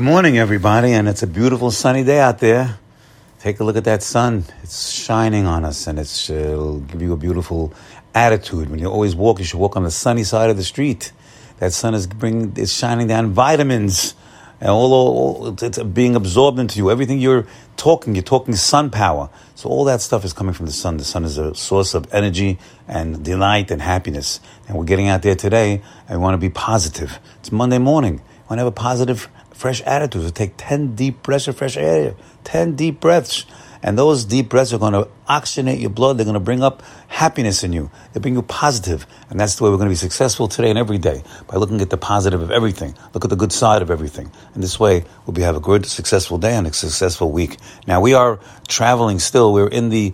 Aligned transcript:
Good 0.00 0.06
morning, 0.06 0.38
everybody, 0.38 0.92
and 0.94 1.06
it's 1.06 1.22
a 1.22 1.26
beautiful 1.26 1.70
sunny 1.70 2.04
day 2.04 2.20
out 2.20 2.38
there. 2.38 2.78
Take 3.40 3.60
a 3.60 3.64
look 3.64 3.76
at 3.76 3.84
that 3.84 4.02
sun. 4.02 4.46
It's 4.62 4.88
shining 4.88 5.44
on 5.44 5.62
us, 5.66 5.86
and 5.86 5.98
it's, 5.98 6.30
uh, 6.30 6.32
it'll 6.32 6.80
give 6.80 7.02
you 7.02 7.12
a 7.12 7.18
beautiful 7.18 7.74
attitude. 8.14 8.70
When 8.70 8.78
you 8.78 8.86
always 8.86 9.14
walk, 9.14 9.40
you 9.40 9.44
should 9.44 9.60
walk 9.60 9.76
on 9.76 9.82
the 9.82 9.90
sunny 9.90 10.24
side 10.24 10.48
of 10.48 10.56
the 10.56 10.64
street. 10.64 11.12
That 11.58 11.74
sun 11.74 11.92
is 11.92 12.06
bring, 12.06 12.54
it's 12.56 12.72
shining 12.72 13.08
down 13.08 13.32
vitamins, 13.32 14.14
and 14.58 14.70
all, 14.70 14.90
all 14.94 15.62
it's 15.62 15.78
being 15.82 16.16
absorbed 16.16 16.58
into 16.58 16.78
you. 16.78 16.90
Everything 16.90 17.18
you're 17.18 17.46
talking, 17.76 18.14
you're 18.14 18.24
talking 18.24 18.54
sun 18.54 18.88
power. 18.88 19.28
So 19.54 19.68
all 19.68 19.84
that 19.84 20.00
stuff 20.00 20.24
is 20.24 20.32
coming 20.32 20.54
from 20.54 20.64
the 20.64 20.72
sun. 20.72 20.96
The 20.96 21.04
sun 21.04 21.24
is 21.26 21.36
a 21.36 21.54
source 21.54 21.92
of 21.92 22.08
energy 22.10 22.58
and 22.88 23.22
delight 23.22 23.70
and 23.70 23.82
happiness. 23.82 24.40
And 24.66 24.78
we're 24.78 24.86
getting 24.86 25.08
out 25.08 25.20
there 25.20 25.34
today, 25.36 25.82
and 26.08 26.18
we 26.18 26.22
want 26.22 26.32
to 26.32 26.38
be 26.38 26.48
positive. 26.48 27.18
It's 27.40 27.52
Monday 27.52 27.76
morning. 27.76 28.14
We 28.14 28.56
want 28.56 28.60
to 28.60 28.64
have 28.64 28.66
a 28.66 28.72
positive 28.72 29.28
fresh 29.60 29.82
attitude. 29.82 30.22
So 30.22 30.30
take 30.30 30.54
10 30.56 30.94
deep 30.94 31.22
breaths 31.22 31.46
of 31.46 31.58
fresh 31.58 31.76
air, 31.76 32.14
10 32.44 32.76
deep 32.76 32.98
breaths. 32.98 33.44
And 33.82 33.98
those 33.98 34.24
deep 34.24 34.50
breaths 34.50 34.72
are 34.72 34.78
going 34.78 34.92
to 34.92 35.08
oxygenate 35.28 35.80
your 35.80 35.90
blood. 35.90 36.18
They're 36.18 36.24
going 36.24 36.34
to 36.34 36.40
bring 36.40 36.62
up 36.62 36.82
happiness 37.08 37.64
in 37.64 37.72
you. 37.72 37.90
They 38.12 38.20
bring 38.20 38.34
you 38.34 38.42
positive. 38.42 39.06
And 39.30 39.40
that's 39.40 39.54
the 39.54 39.64
way 39.64 39.70
we're 39.70 39.78
going 39.78 39.88
to 39.88 39.92
be 39.92 39.96
successful 39.96 40.48
today 40.48 40.68
and 40.68 40.78
every 40.78 40.98
day 40.98 41.22
by 41.46 41.56
looking 41.56 41.80
at 41.80 41.88
the 41.88 41.96
positive 41.96 42.42
of 42.42 42.50
everything. 42.50 42.94
Look 43.14 43.24
at 43.24 43.30
the 43.30 43.36
good 43.36 43.52
side 43.52 43.80
of 43.80 43.90
everything. 43.90 44.30
And 44.54 44.62
this 44.62 44.78
way 44.78 45.04
we'll 45.24 45.32
be 45.32 45.42
have 45.42 45.56
a 45.56 45.60
good, 45.60 45.86
successful 45.86 46.36
day 46.36 46.54
and 46.54 46.66
a 46.66 46.72
successful 46.72 47.30
week. 47.32 47.56
Now 47.86 48.00
we 48.00 48.12
are 48.12 48.38
traveling 48.68 49.18
still. 49.18 49.52
We're 49.52 49.68
in 49.68 49.88
the 49.88 50.12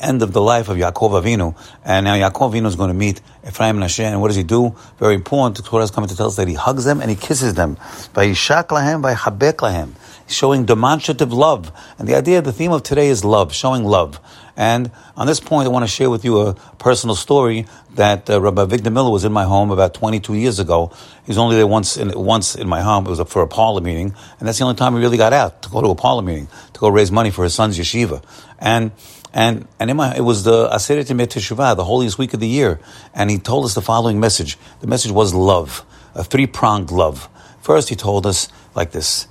end 0.00 0.22
of 0.22 0.32
the 0.32 0.40
life 0.40 0.68
of 0.68 0.76
Yaakov 0.76 1.22
Avinu. 1.22 1.56
And 1.84 2.04
now 2.04 2.14
Yaakov 2.14 2.52
Avinu 2.52 2.66
is 2.66 2.76
going 2.76 2.88
to 2.88 2.94
meet 2.94 3.20
Ephraim 3.46 3.76
and 3.76 3.84
Asher. 3.84 4.04
And 4.04 4.20
what 4.20 4.28
does 4.28 4.36
he 4.36 4.44
do? 4.44 4.76
Very 4.98 5.14
important. 5.14 5.56
The 5.56 5.62
Torah 5.64 5.82
is 5.82 5.90
coming 5.90 6.08
to 6.08 6.16
tell 6.16 6.28
us 6.28 6.36
that 6.36 6.46
he 6.46 6.54
hugs 6.54 6.84
them 6.84 7.00
and 7.00 7.10
he 7.10 7.16
kisses 7.16 7.54
them. 7.54 7.76
Vayishak 8.14 8.68
lahem, 8.68 9.02
vayechabek 9.02 9.54
lahem 9.54 9.94
showing 10.26 10.64
demonstrative 10.64 11.32
love. 11.32 11.72
And 11.98 12.08
the 12.08 12.14
idea, 12.14 12.42
the 12.42 12.52
theme 12.52 12.72
of 12.72 12.82
today 12.82 13.08
is 13.08 13.24
love, 13.24 13.54
showing 13.54 13.84
love. 13.84 14.20
And 14.56 14.90
on 15.16 15.28
this 15.28 15.38
point, 15.38 15.66
I 15.66 15.70
want 15.70 15.84
to 15.84 15.88
share 15.88 16.10
with 16.10 16.24
you 16.24 16.40
a 16.40 16.54
personal 16.78 17.14
story 17.14 17.66
that 17.94 18.28
uh, 18.28 18.40
Rabbi 18.40 18.64
Avigdor 18.64 18.92
Miller 18.92 19.10
was 19.10 19.24
in 19.24 19.32
my 19.32 19.44
home 19.44 19.70
about 19.70 19.94
22 19.94 20.34
years 20.34 20.58
ago. 20.58 20.90
He 21.24 21.30
was 21.30 21.38
only 21.38 21.54
there 21.54 21.66
once 21.66 21.96
in, 21.96 22.10
once 22.18 22.56
in 22.56 22.68
my 22.68 22.80
home. 22.80 23.06
It 23.06 23.10
was 23.10 23.20
for 23.28 23.42
a 23.42 23.46
parlor 23.46 23.80
meeting. 23.80 24.14
And 24.40 24.48
that's 24.48 24.58
the 24.58 24.64
only 24.64 24.76
time 24.76 24.94
he 24.94 25.00
really 25.00 25.16
got 25.16 25.32
out 25.32 25.62
to 25.62 25.68
go 25.68 25.80
to 25.80 25.88
a 25.90 25.94
parlor 25.94 26.22
meeting, 26.22 26.48
to 26.72 26.80
go 26.80 26.88
raise 26.88 27.12
money 27.12 27.30
for 27.30 27.44
his 27.44 27.54
son's 27.54 27.78
yeshiva. 27.78 28.20
And 28.58 28.90
and 29.32 29.68
and 29.78 29.94
my, 29.96 30.16
it 30.16 30.22
was 30.22 30.42
the 30.42 30.68
Aseret 30.70 31.04
Teshuvah, 31.04 31.76
the 31.76 31.84
holiest 31.84 32.18
week 32.18 32.34
of 32.34 32.40
the 32.40 32.48
year. 32.48 32.80
And 33.14 33.30
he 33.30 33.38
told 33.38 33.64
us 33.64 33.74
the 33.74 33.82
following 33.82 34.18
message. 34.18 34.58
The 34.80 34.88
message 34.88 35.12
was 35.12 35.34
love, 35.34 35.84
a 36.16 36.24
three 36.24 36.46
pronged 36.46 36.90
love. 36.90 37.28
First, 37.60 37.90
he 37.90 37.94
told 37.94 38.26
us 38.26 38.48
like 38.74 38.90
this 38.90 39.28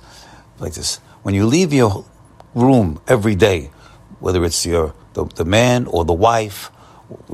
like 0.58 0.74
this. 0.74 0.96
When 1.22 1.34
you 1.34 1.46
leave 1.46 1.72
your 1.72 2.04
room 2.54 3.00
every 3.06 3.34
day, 3.34 3.70
whether 4.20 4.44
it's 4.44 4.64
your 4.66 4.94
the, 5.14 5.24
the 5.24 5.44
man 5.44 5.86
or 5.86 6.04
the 6.04 6.12
wife, 6.12 6.70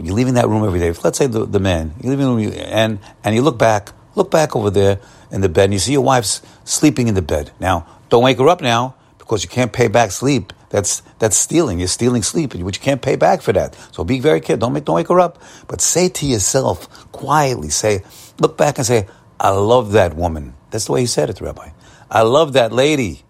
you're 0.00 0.14
leaving 0.14 0.34
that 0.34 0.48
room 0.48 0.64
every 0.64 0.80
day. 0.80 0.92
Let's 1.02 1.18
say 1.18 1.26
the, 1.26 1.44
the 1.46 1.60
man, 1.60 1.94
you're 2.00 2.16
leaving 2.16 2.26
room, 2.26 2.52
and 2.56 2.98
and 3.22 3.34
you 3.34 3.42
look 3.42 3.58
back, 3.58 3.92
look 4.14 4.30
back 4.30 4.54
over 4.54 4.70
there 4.70 5.00
in 5.30 5.40
the 5.40 5.48
bed, 5.48 5.64
and 5.64 5.72
you 5.72 5.78
see 5.78 5.92
your 5.92 6.02
wife's 6.02 6.42
sleeping 6.64 7.08
in 7.08 7.14
the 7.14 7.22
bed. 7.22 7.50
Now, 7.60 7.86
don't 8.08 8.22
wake 8.22 8.38
her 8.38 8.48
up 8.48 8.60
now 8.60 8.94
because 9.18 9.42
you 9.42 9.48
can't 9.48 9.72
pay 9.72 9.88
back 9.88 10.10
sleep. 10.10 10.52
That's 10.70 11.02
that's 11.18 11.36
stealing. 11.36 11.78
You're 11.78 11.88
stealing 11.88 12.22
sleep, 12.22 12.54
which 12.54 12.78
you 12.78 12.82
can't 12.82 13.00
pay 13.02 13.16
back 13.16 13.42
for 13.42 13.52
that. 13.52 13.76
So 13.92 14.04
be 14.04 14.20
very 14.20 14.40
careful. 14.40 14.60
Don't 14.60 14.72
make 14.72 14.84
don't 14.84 14.96
wake 14.96 15.08
her 15.08 15.20
up. 15.20 15.40
But 15.68 15.80
say 15.80 16.08
to 16.08 16.26
yourself 16.26 17.10
quietly, 17.12 17.70
say, 17.70 18.04
look 18.40 18.58
back 18.58 18.78
and 18.78 18.86
say, 18.86 19.06
I 19.38 19.50
love 19.50 19.92
that 19.92 20.16
woman. 20.16 20.54
That's 20.70 20.86
the 20.86 20.92
way 20.92 21.00
he 21.00 21.06
said 21.06 21.30
it, 21.30 21.40
Rabbi. 21.40 21.70
I 22.14 22.22
love 22.22 22.52
that 22.52 22.72
lady. 22.72 23.24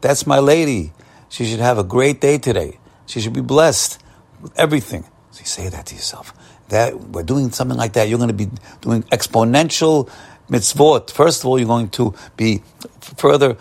That's 0.00 0.26
my 0.26 0.38
lady. 0.38 0.94
She 1.28 1.44
should 1.44 1.60
have 1.60 1.76
a 1.76 1.84
great 1.84 2.18
day 2.22 2.38
today. 2.38 2.78
She 3.04 3.20
should 3.20 3.34
be 3.34 3.42
blessed 3.42 4.02
with 4.40 4.58
everything. 4.58 5.04
So 5.32 5.40
you 5.40 5.46
say 5.46 5.68
that 5.68 5.84
to 5.86 5.94
yourself. 5.94 6.32
That 6.70 6.98
we're 6.98 7.24
doing 7.24 7.50
something 7.50 7.76
like 7.76 7.92
that. 7.92 8.08
You're 8.08 8.18
going 8.18 8.34
to 8.34 8.34
be 8.34 8.48
doing 8.80 9.02
exponential 9.04 10.10
mitzvot. 10.48 11.10
First 11.10 11.42
of 11.42 11.46
all, 11.46 11.58
you're 11.58 11.68
going 11.68 11.90
to 11.90 12.14
be 12.38 12.62
further 13.00 13.58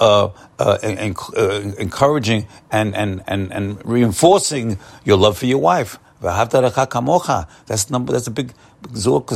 uh, 0.00 0.30
uh, 0.58 0.78
uh, 1.38 1.72
encouraging 1.78 2.46
and, 2.70 2.96
and, 2.96 3.22
and, 3.26 3.52
and 3.52 3.84
reinforcing 3.84 4.78
your 5.04 5.18
love 5.18 5.36
for 5.36 5.46
your 5.46 5.58
wife. 5.58 5.98
That's 7.66 7.90
number. 7.90 8.12
That's 8.12 8.26
a 8.26 8.30
big. 8.30 8.52
That's 8.82 9.06
one 9.06 9.20
of 9.20 9.26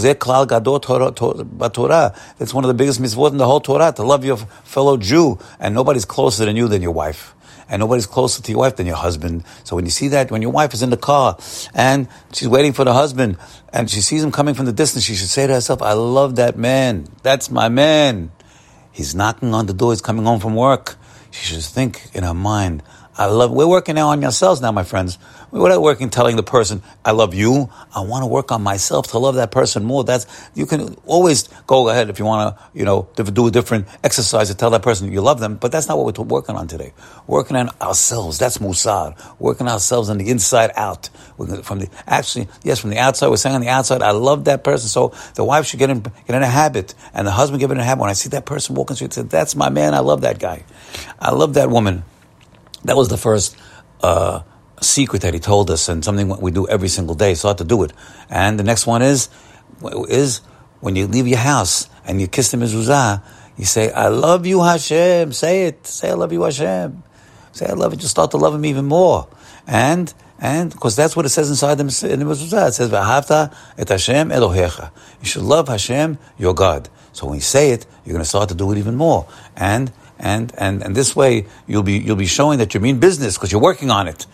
the 2.69 2.75
biggest 2.76 3.00
mitzvot 3.00 3.31
in 3.31 3.38
the 3.38 3.47
whole 3.47 3.60
Torah 3.60 3.93
to 3.93 4.03
love 4.03 4.25
your 4.25 4.37
fellow 4.37 4.97
Jew, 4.97 5.38
and 5.60 5.75
nobody's 5.75 6.04
closer 6.04 6.44
than 6.44 6.56
you 6.56 6.69
than 6.69 6.82
your 6.82 6.93
wife, 6.93 7.34
and 7.69 7.81
nobody's 7.81 8.06
closer 8.06 8.43
to 8.43 8.50
your 8.50 8.60
wife 8.60 8.76
than 8.76 8.87
your 8.87 8.97
husband. 8.97 9.44
So 9.65 9.76
when 9.76 9.84
you 9.84 9.91
see 9.91 10.09
that, 10.09 10.31
when 10.31 10.43
your 10.43 10.50
wife 10.50 10.75
is 10.75 10.82
in 10.82 10.91
the 10.91 10.97
car 10.97 11.37
and 11.75 12.09
she's 12.32 12.49
waiting 12.49 12.72
for 12.72 12.84
the 12.84 12.93
husband, 12.93 13.37
and 13.72 13.88
she 13.88 14.00
sees 14.00 14.22
him 14.22 14.32
coming 14.32 14.55
from 14.55 14.66
the 14.66 14.72
distance, 14.72 15.05
she 15.05 15.15
should 15.15 15.28
say 15.28 15.47
to 15.47 15.55
herself, 15.55 15.82
"I 15.82 15.94
love 15.94 16.37
that 16.37 16.59
man. 16.59 17.06
That's 17.22 17.50
my 17.50 17.69
man. 17.69 18.31
He's 18.93 19.15
knocking 19.15 19.55
on 19.55 19.66
the 19.66 19.75
door. 19.75 19.93
He's 19.93 20.03
coming 20.03 20.25
home 20.25 20.41
from 20.41 20.55
work." 20.55 20.97
She 21.31 21.55
should 21.55 21.62
think 21.62 22.10
in 22.12 22.25
her 22.25 22.34
mind, 22.34 22.82
I 23.19 23.27
love, 23.27 23.51
we're 23.51 23.67
working 23.67 23.97
now 23.97 24.11
on 24.11 24.23
yourselves 24.23 24.61
now, 24.61 24.71
my 24.71 24.84
friends. 24.84 25.19
We're 25.51 25.69
not 25.69 25.83
working 25.83 26.09
telling 26.09 26.37
the 26.37 26.45
person, 26.45 26.83
I 27.05 27.11
love 27.11 27.34
you. 27.34 27.69
I 27.93 28.03
want 28.03 28.23
to 28.23 28.29
work 28.29 28.53
on 28.53 28.62
myself 28.62 29.09
to 29.09 29.19
love 29.19 29.34
that 29.34 29.51
person 29.51 29.83
more. 29.83 30.05
That's, 30.05 30.27
you 30.55 30.67
can 30.67 30.95
always 31.05 31.49
go 31.67 31.89
ahead 31.89 32.11
if 32.11 32.21
you 32.21 32.25
want 32.25 32.56
to, 32.56 32.62
you 32.79 32.84
know, 32.84 33.09
do 33.17 33.49
a 33.49 33.51
different 33.51 33.89
exercise 34.05 34.51
to 34.51 34.55
tell 34.55 34.71
that 34.71 34.83
person 34.83 35.11
you 35.11 35.21
love 35.21 35.41
them, 35.41 35.56
but 35.56 35.73
that's 35.73 35.89
not 35.89 35.99
what 35.99 36.17
we're 36.17 36.25
working 36.25 36.55
on 36.55 36.69
today. 36.69 36.93
working 37.27 37.56
on 37.56 37.71
ourselves. 37.81 38.39
That's 38.39 38.59
Musar. 38.59 39.17
Working 39.41 39.67
ourselves 39.67 40.11
on 40.11 40.19
the 40.19 40.31
inside 40.31 40.71
out. 40.77 41.11
From 41.65 41.81
the, 41.81 41.89
actually, 42.06 42.47
yes, 42.62 42.79
from 42.79 42.91
the 42.91 42.99
outside, 42.99 43.31
we're 43.31 43.37
saying 43.37 43.56
on 43.56 43.62
the 43.62 43.69
outside, 43.69 44.00
I 44.00 44.12
love 44.12 44.45
that 44.45 44.62
person. 44.62 44.89
So 44.89 45.12
the 45.35 45.43
wife 45.45 45.67
should 45.67 45.81
get 45.81 45.91
in, 45.91 46.00
get 46.00 46.37
in 46.37 46.43
a 46.43 46.47
habit 46.47 46.95
and 47.15 47.27
the 47.27 47.33
husband 47.33 47.59
get 47.59 47.71
in 47.73 47.79
a 47.79 47.85
habit. 47.85 48.03
When 48.03 48.11
I 48.11 48.15
see 48.15 48.29
that 48.29 48.47
person 48.47 48.77
walking 48.77 48.95
through, 48.95 49.11
say, 49.11 49.23
that's 49.23 49.56
my 49.56 49.71
man. 49.71 49.93
I 49.95 50.00
love 50.00 50.21
that 50.21 50.39
guy. 50.39 50.65
I 51.19 51.33
love 51.33 51.55
that 51.55 51.69
woman. 51.69 52.05
That 52.84 52.97
was 52.97 53.09
the 53.09 53.16
first 53.16 53.56
uh, 54.03 54.43
secret 54.81 55.22
that 55.22 55.34
he 55.34 55.41
told 55.41 55.71
us, 55.71 55.89
and 55.89 56.05
something 56.05 56.28
we 56.41 56.50
do 56.50 56.69
every 56.69 56.89
single 56.89 57.15
day. 57.15 57.34
So 57.34 57.49
I 57.49 57.50
have 57.50 57.59
to 57.59 57.65
do 57.65 57.83
it. 57.83 57.93
And 58.31 58.59
the 58.59 58.65
next 58.65 58.87
one 58.87 59.03
is 59.03 59.28
is 60.09 60.41
when 60.81 60.97
you 60.97 61.06
leave 61.06 61.27
your 61.27 61.38
house 61.38 61.88
and 62.06 62.21
you 62.21 62.28
kiss 62.28 62.50
the 62.50 62.56
mezuzah, 62.56 63.22
you 63.56 63.65
say, 63.65 63.91
"I 63.91 64.09
love 64.09 64.47
you, 64.47 64.62
Hashem." 64.62 65.33
Say 65.33 65.67
it. 65.67 65.87
Say, 65.87 66.11
"I 66.11 66.15
love 66.15 66.33
you, 66.33 66.43
Hashem." 66.43 67.03
Say, 67.53 67.67
"I 67.67 67.72
love 67.72 67.93
you." 67.93 67.99
Just 67.99 68.12
start 68.12 68.31
to 68.33 68.37
love 68.37 68.55
him 68.55 68.65
even 68.65 68.87
more. 68.87 69.28
And 69.67 70.12
and 70.41 70.71
because 70.71 70.94
that's 70.94 71.17
what 71.17 71.27
it 71.27 71.31
says 71.31 71.50
inside 71.50 71.78
the, 71.78 72.12
in 72.12 72.21
the 72.21 72.25
mezuzah. 72.25 72.69
It 72.69 72.75
says, 72.75 72.91
"V'ahavta 72.91 73.53
et 73.77 73.88
Hashem 73.88 74.31
Elohecha." 74.31 74.91
You 75.21 75.27
should 75.27 75.43
love 75.43 75.69
Hashem, 75.69 76.19
your 76.38 76.55
God. 76.55 76.88
So 77.12 77.27
when 77.27 77.34
you 77.34 77.41
say 77.41 77.72
it, 77.72 77.84
you're 78.05 78.12
going 78.12 78.22
to 78.22 78.28
start 78.28 78.49
to 78.50 78.55
do 78.55 78.71
it 78.71 78.78
even 78.78 78.94
more. 78.94 79.27
And 79.56 79.93
and 80.19 80.53
and 80.56 80.83
and 80.83 80.95
this 80.95 81.15
way 81.15 81.47
you'll 81.67 81.83
be 81.83 81.99
you'll 81.99 82.17
be 82.17 82.27
showing 82.27 82.59
that 82.59 82.75
you 82.75 82.81
mean 82.81 82.99
business 82.99 83.37
because 83.37 83.53
you're 83.53 83.61
working 83.61 83.91
on 83.91 84.09
it. 84.09 84.27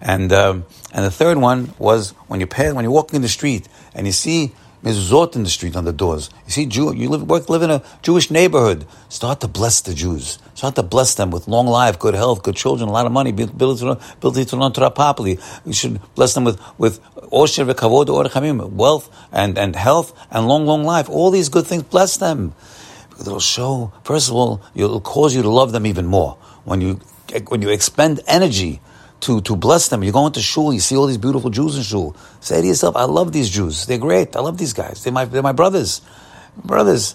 And 0.00 0.32
um, 0.32 0.66
and 0.92 1.04
the 1.04 1.10
third 1.10 1.38
one 1.38 1.74
was 1.78 2.10
when 2.28 2.40
you 2.40 2.46
pay, 2.46 2.72
when 2.72 2.84
you're 2.84 2.92
walking 2.92 3.16
in 3.16 3.22
the 3.22 3.28
street 3.28 3.68
and 3.94 4.06
you 4.06 4.12
see 4.12 4.52
mezuzot 4.84 5.34
in 5.34 5.42
the 5.42 5.50
street 5.50 5.74
on 5.74 5.84
the 5.84 5.92
doors. 5.92 6.30
You 6.46 6.52
see 6.52 6.66
Jew, 6.66 6.94
you 6.94 7.08
live 7.08 7.22
work 7.22 7.48
live 7.48 7.62
in 7.62 7.70
a 7.70 7.82
Jewish 8.02 8.30
neighborhood. 8.30 8.86
Start 9.08 9.40
to 9.40 9.48
bless 9.48 9.80
the 9.80 9.94
Jews. 9.94 10.38
Start 10.54 10.74
to 10.76 10.82
bless 10.82 11.14
them 11.14 11.30
with 11.30 11.48
long 11.48 11.66
life, 11.66 11.98
good 11.98 12.14
health, 12.14 12.42
good 12.42 12.56
children, 12.56 12.88
a 12.88 12.92
lot 12.92 13.06
of 13.06 13.12
money, 13.12 13.30
ability 13.30 14.44
to 14.44 14.56
learn 14.56 14.72
Torah 14.72 14.90
properly. 14.90 15.38
You 15.64 15.72
should 15.72 16.00
bless 16.14 16.34
them 16.34 16.44
with 16.44 16.60
with 16.78 17.02
osher 17.32 18.70
wealth 18.70 19.28
and 19.32 19.58
and 19.58 19.76
health 19.76 20.26
and 20.30 20.46
long 20.46 20.66
long 20.66 20.84
life. 20.84 21.08
All 21.08 21.30
these 21.30 21.48
good 21.48 21.66
things. 21.66 21.82
Bless 21.82 22.16
them 22.18 22.54
it'll 23.20 23.40
show, 23.40 23.92
first 24.04 24.28
of 24.28 24.34
all, 24.34 24.62
it'll 24.74 25.00
cause 25.00 25.34
you 25.34 25.42
to 25.42 25.50
love 25.50 25.72
them 25.72 25.86
even 25.86 26.06
more. 26.06 26.38
When 26.64 26.80
you, 26.80 27.00
when 27.48 27.62
you 27.62 27.70
expend 27.70 28.20
energy 28.26 28.80
to, 29.20 29.40
to 29.42 29.56
bless 29.56 29.88
them, 29.88 30.02
you 30.02 30.12
go 30.12 30.26
into 30.26 30.40
shul, 30.40 30.72
you 30.72 30.80
see 30.80 30.96
all 30.96 31.06
these 31.06 31.18
beautiful 31.18 31.50
Jews 31.50 31.76
in 31.76 31.82
shul. 31.82 32.16
Say 32.40 32.60
to 32.60 32.66
yourself, 32.66 32.96
I 32.96 33.04
love 33.04 33.32
these 33.32 33.48
Jews. 33.48 33.86
They're 33.86 33.98
great. 33.98 34.36
I 34.36 34.40
love 34.40 34.58
these 34.58 34.72
guys. 34.72 35.02
They're 35.02 35.12
my, 35.12 35.24
they're 35.24 35.42
my 35.42 35.52
brothers. 35.52 36.02
Brothers. 36.56 37.14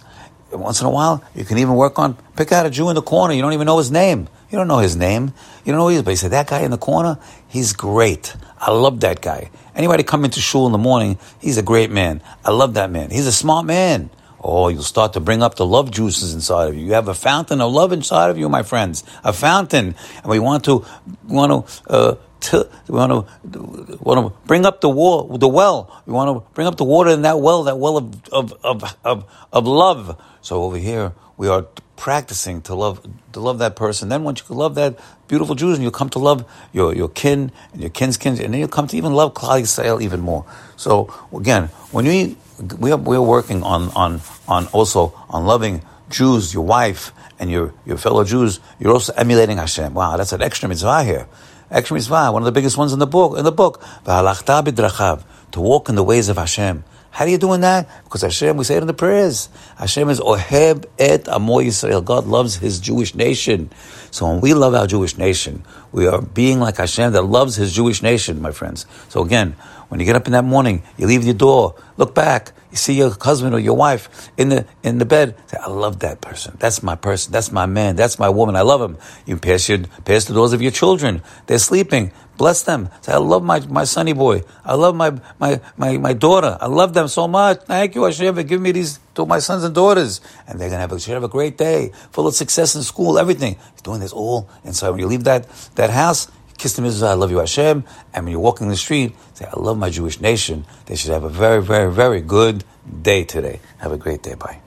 Once 0.51 0.81
in 0.81 0.87
a 0.87 0.89
while, 0.89 1.23
you 1.33 1.45
can 1.45 1.57
even 1.59 1.75
work 1.75 1.97
on, 1.97 2.17
pick 2.35 2.51
out 2.51 2.65
a 2.65 2.69
Jew 2.69 2.89
in 2.89 2.95
the 2.95 3.01
corner. 3.01 3.33
You 3.33 3.41
don't 3.41 3.53
even 3.53 3.67
know 3.67 3.77
his 3.77 3.89
name. 3.89 4.27
You 4.49 4.57
don't 4.57 4.67
know 4.67 4.79
his 4.79 4.97
name. 4.97 5.33
You 5.63 5.71
don't 5.71 5.77
know 5.77 5.85
who 5.85 5.89
he 5.89 5.95
is. 5.95 6.03
But 6.03 6.11
you 6.11 6.17
say, 6.17 6.27
that 6.29 6.47
guy 6.47 6.61
in 6.61 6.71
the 6.71 6.77
corner, 6.77 7.19
he's 7.47 7.71
great. 7.71 8.35
I 8.59 8.71
love 8.71 8.99
that 8.99 9.21
guy. 9.21 9.49
Anybody 9.75 10.03
come 10.03 10.25
into 10.25 10.41
shul 10.41 10.65
in 10.65 10.73
the 10.73 10.77
morning, 10.77 11.17
he's 11.39 11.57
a 11.57 11.63
great 11.63 11.89
man. 11.89 12.21
I 12.43 12.51
love 12.51 12.73
that 12.73 12.91
man. 12.91 13.11
He's 13.11 13.27
a 13.27 13.31
smart 13.31 13.65
man. 13.65 14.09
Oh, 14.43 14.69
you'll 14.69 14.83
start 14.83 15.13
to 15.13 15.19
bring 15.19 15.43
up 15.43 15.55
the 15.55 15.65
love 15.65 15.91
juices 15.91 16.33
inside 16.33 16.69
of 16.69 16.75
you. 16.75 16.85
You 16.85 16.93
have 16.93 17.07
a 17.07 17.13
fountain 17.13 17.61
of 17.61 17.71
love 17.71 17.91
inside 17.91 18.29
of 18.29 18.37
you, 18.37 18.49
my 18.49 18.63
friends. 18.63 19.03
A 19.23 19.33
fountain. 19.33 19.95
And 20.17 20.25
we 20.25 20.39
want 20.39 20.65
to, 20.65 20.85
want 21.27 21.67
to, 21.67 21.91
uh, 21.91 22.15
to, 22.41 22.69
we 22.87 22.95
want 22.95 23.11
to 23.11 23.97
want 24.01 24.33
to 24.33 24.39
bring 24.47 24.65
up 24.65 24.81
the 24.81 24.89
the 24.89 25.47
well. 25.47 26.01
We 26.05 26.13
want 26.13 26.37
to 26.37 26.53
bring 26.53 26.67
up 26.67 26.77
the 26.77 26.83
water 26.83 27.11
in 27.11 27.23
that 27.23 27.39
well, 27.39 27.63
that 27.63 27.77
well 27.77 27.97
of 27.97 28.29
of 28.31 28.53
of 28.63 28.97
of, 29.03 29.25
of 29.51 29.67
love. 29.67 30.21
So 30.41 30.63
over 30.63 30.77
here, 30.77 31.13
we 31.37 31.47
are 31.47 31.67
practicing 32.01 32.61
to 32.63 32.73
love 32.73 33.05
to 33.33 33.39
love 33.39 33.59
that 33.59 33.75
person. 33.75 34.09
Then 34.09 34.23
once 34.23 34.43
you 34.47 34.55
love 34.55 34.75
that 34.75 34.99
beautiful 35.27 35.55
Jews, 35.55 35.75
and 35.77 35.83
you'll 35.83 35.91
come 35.91 36.09
to 36.09 36.19
love 36.19 36.45
your, 36.73 36.95
your 36.95 37.09
kin 37.09 37.51
and 37.73 37.81
your 37.81 37.91
kin's 37.91 38.17
kin, 38.17 38.33
and 38.41 38.53
then 38.53 38.59
you'll 38.59 38.67
come 38.67 38.87
to 38.87 38.97
even 38.97 39.13
love 39.13 39.33
Klal 39.33 39.61
Yisrael 39.61 40.01
even 40.01 40.19
more. 40.19 40.45
So 40.77 41.13
again, 41.33 41.67
when 41.91 42.05
we 42.05 42.37
we 42.79 42.91
are, 42.91 42.97
we 42.97 43.15
are 43.15 43.21
working 43.21 43.63
on 43.63 43.89
on 43.91 44.21
on 44.47 44.67
also 44.67 45.13
on 45.29 45.45
loving 45.45 45.83
Jews, 46.09 46.53
your 46.53 46.65
wife 46.65 47.13
and 47.39 47.51
your 47.51 47.73
your 47.85 47.97
fellow 47.97 48.23
Jews, 48.23 48.59
you're 48.79 48.93
also 48.93 49.13
emulating 49.13 49.57
Hashem. 49.57 49.93
Wow, 49.93 50.17
that's 50.17 50.33
an 50.33 50.41
extra 50.41 50.67
mitzvah 50.69 51.03
here. 51.03 51.27
Extra 51.71 51.95
mitzvah, 51.95 52.31
one 52.33 52.41
of 52.41 52.45
the 52.45 52.51
biggest 52.51 52.77
ones 52.77 52.91
in 52.91 52.99
the 52.99 53.07
book. 53.07 53.37
In 53.37 53.45
the 53.45 53.51
book, 53.51 53.81
to 54.05 55.59
walk 55.61 55.89
in 55.89 55.95
the 55.95 56.03
ways 56.03 56.27
of 56.27 56.37
Hashem. 56.37 56.83
How 57.11 57.25
are 57.25 57.27
you 57.27 57.37
doing 57.37 57.61
that? 57.61 57.89
Because 58.05 58.21
Hashem, 58.21 58.55
we 58.55 58.63
say 58.63 58.75
it 58.75 58.81
in 58.81 58.87
the 58.87 58.93
prayers. 58.93 59.49
Hashem 59.77 60.09
is 60.09 60.19
Oheb 60.21 60.85
et 60.97 61.27
Amo 61.27 61.59
Yisrael. 61.59 62.03
God 62.03 62.25
loves 62.25 62.55
His 62.55 62.79
Jewish 62.79 63.15
nation. 63.15 63.69
So 64.11 64.27
when 64.29 64.39
we 64.39 64.53
love 64.53 64.73
our 64.73 64.87
Jewish 64.87 65.17
nation, 65.17 65.65
we 65.91 66.07
are 66.07 66.21
being 66.21 66.59
like 66.59 66.77
Hashem 66.77 67.11
that 67.11 67.23
loves 67.23 67.55
His 67.55 67.73
Jewish 67.73 68.01
nation, 68.01 68.41
my 68.41 68.51
friends. 68.51 68.85
So 69.09 69.23
again, 69.23 69.55
when 69.89 69.99
you 69.99 70.05
get 70.05 70.15
up 70.15 70.25
in 70.25 70.31
that 70.31 70.45
morning, 70.45 70.83
you 70.97 71.05
leave 71.07 71.25
your 71.25 71.33
door, 71.33 71.75
look 71.97 72.15
back, 72.15 72.53
you 72.71 72.77
see 72.77 72.93
your 72.93 73.11
husband 73.19 73.53
or 73.53 73.59
your 73.59 73.75
wife 73.75 74.31
in 74.37 74.49
the 74.49 74.65
in 74.81 74.97
the 74.97 75.05
bed. 75.05 75.35
Say, 75.47 75.57
I 75.57 75.67
love 75.67 75.99
that 75.99 76.21
person. 76.21 76.55
That's 76.59 76.81
my 76.81 76.95
person. 76.95 77.31
That's 77.31 77.51
my 77.51 77.65
man. 77.65 77.95
That's 77.95 78.17
my 78.17 78.29
woman. 78.29 78.55
I 78.55 78.61
love 78.61 78.81
him. 78.81 78.97
You 79.25 79.37
pass 79.37 79.67
your 79.69 79.79
pass 80.05 80.25
the 80.25 80.33
doors 80.33 80.53
of 80.53 80.61
your 80.61 80.71
children. 80.71 81.21
They're 81.47 81.59
sleeping. 81.59 82.11
Bless 82.37 82.63
them. 82.63 82.89
Say, 83.01 83.13
I 83.13 83.17
love 83.17 83.43
my, 83.43 83.59
my 83.67 83.83
sonny 83.83 84.13
boy. 84.13 84.41
I 84.65 84.73
love 84.73 84.95
my, 84.95 85.11
my, 85.37 85.61
my, 85.77 85.97
my 85.97 86.13
daughter. 86.13 86.57
I 86.59 86.65
love 86.65 86.95
them 86.95 87.07
so 87.07 87.27
much. 87.27 87.61
Thank 87.65 87.93
you, 87.93 88.03
Hashem, 88.03 88.33
for 88.33 88.41
giving 88.41 88.63
me 88.63 88.71
these 88.71 88.99
to 89.13 89.27
my 89.27 89.37
sons 89.37 89.63
and 89.63 89.75
daughters. 89.75 90.21
And 90.47 90.59
they're 90.59 90.69
gonna 90.69 90.79
have 90.79 90.91
a, 90.91 90.99
should 90.99 91.13
have 91.13 91.23
a 91.23 91.27
great 91.27 91.55
day, 91.55 91.91
full 92.11 92.25
of 92.25 92.33
success 92.33 92.73
in 92.73 92.81
school, 92.81 93.19
everything. 93.19 93.57
Doing 93.83 93.99
this 93.99 94.11
all 94.11 94.49
inside. 94.63 94.89
When 94.89 94.99
you 95.01 95.05
leave 95.05 95.25
that, 95.25 95.47
that 95.75 95.91
house, 95.91 96.31
kiss 96.61 96.73
the 96.73 96.83
mezuzah, 96.83 97.07
I 97.09 97.13
love 97.13 97.31
you, 97.31 97.39
Hashem. 97.39 97.83
And 98.13 98.25
when 98.25 98.31
you're 98.31 98.39
walking 98.39 98.69
the 98.69 98.75
street, 98.75 99.15
say, 99.33 99.45
I 99.45 99.59
love 99.59 99.77
my 99.77 99.89
Jewish 99.89 100.21
nation. 100.21 100.65
They 100.85 100.95
should 100.95 101.11
have 101.11 101.23
a 101.23 101.29
very, 101.29 101.61
very, 101.61 101.91
very 101.91 102.21
good 102.21 102.63
day 103.01 103.23
today. 103.23 103.59
Have 103.79 103.91
a 103.91 103.97
great 103.97 104.21
day. 104.21 104.35
Bye. 104.35 104.61